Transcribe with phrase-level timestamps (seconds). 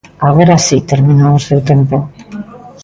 [0.27, 1.97] Agora si terminou o seu tempo.